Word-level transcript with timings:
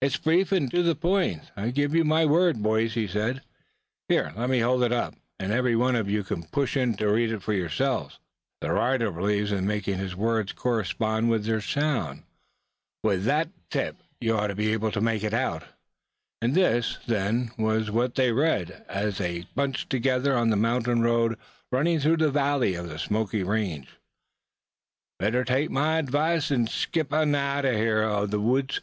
"It's 0.00 0.16
brief, 0.16 0.50
and 0.50 0.70
to 0.70 0.82
the 0.82 0.94
point, 0.94 1.50
I 1.54 1.68
give 1.68 1.94
you 1.94 2.02
my 2.02 2.24
word, 2.24 2.62
boys," 2.62 2.94
he 2.94 3.06
said. 3.06 3.42
"Here, 4.08 4.32
let 4.34 4.48
me 4.48 4.60
hold 4.60 4.82
it 4.82 4.92
up, 4.94 5.12
and 5.38 5.52
every 5.52 5.76
one 5.76 5.94
of 5.94 6.08
you 6.08 6.24
can 6.24 6.44
push 6.44 6.74
in 6.74 6.94
to 6.94 7.10
read 7.12 7.42
for 7.42 7.52
yourselves. 7.52 8.18
The 8.62 8.72
writer 8.72 9.10
believes 9.10 9.52
in 9.52 9.66
making 9.66 9.98
his 9.98 10.16
words 10.16 10.52
correspond 10.52 11.28
with 11.28 11.44
their 11.44 11.60
sound. 11.60 12.22
With 13.02 13.24
that 13.24 13.48
for 13.48 13.50
a 13.50 13.68
tip 13.84 13.96
you 14.22 14.38
ought 14.38 14.46
to 14.46 14.54
be 14.54 14.72
able 14.72 14.90
to 14.90 15.02
make 15.02 15.22
it 15.22 15.34
out." 15.34 15.64
And 16.40 16.54
this, 16.54 16.96
then, 17.06 17.50
was 17.58 17.90
what 17.90 18.14
they 18.14 18.32
read, 18.32 18.86
as 18.88 19.18
they 19.18 19.48
bunched 19.54 19.90
together 19.90 20.34
on 20.34 20.48
the 20.48 20.56
mountain 20.56 21.02
road 21.02 21.36
running 21.70 22.00
through 22.00 22.16
the 22.16 22.30
valley 22.30 22.72
of 22.74 22.88
the 22.88 22.98
Smoky 22.98 23.42
Range: 23.42 23.86
"Beter 25.18 25.44
tak 25.44 25.68
my 25.68 26.00
advis 26.00 26.50
an 26.50 26.68
skip 26.68 27.12
outen 27.12 27.32
this 27.32 27.62
neck 27.66 27.74
ov 27.96 28.30
the 28.30 28.40
woods. 28.40 28.80